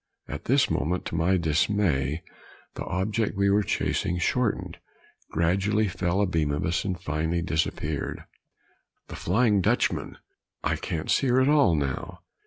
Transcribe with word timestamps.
At 0.27 0.45
this 0.45 0.67
moment, 0.67 1.05
to 1.05 1.15
my 1.15 1.37
dismay, 1.37 2.23
the 2.73 2.83
object 2.85 3.37
we 3.37 3.51
were 3.51 3.61
chasing 3.61 4.17
shortened, 4.17 4.79
gradually 5.29 5.87
fell 5.87 6.21
abeam 6.21 6.49
of 6.51 6.65
us, 6.65 6.83
and 6.83 6.99
finally 6.99 7.43
disappeared. 7.43 8.23
"The 9.09 9.15
flying 9.15 9.61
Dutchman." 9.61 10.17
"I 10.63 10.75
can't 10.77 11.11
see 11.11 11.27
her 11.27 11.39
at 11.39 11.49
all 11.49 11.75
now." 11.75 12.21